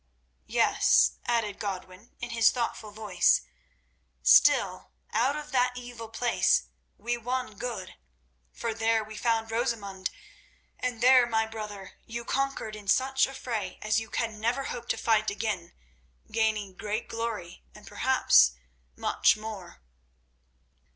[0.47, 3.43] "Yes," added Godwin in his thoughtful voice;
[4.23, 6.63] "still, out of that evil place
[6.97, 7.93] we won good,
[8.51, 10.09] for there we found Rosamund,
[10.79, 14.89] and there, my brother, you conquered in such a fray as you can never hope
[14.89, 15.71] to fight again,
[16.31, 18.53] gaining great glory, and perhaps
[18.95, 19.83] much more."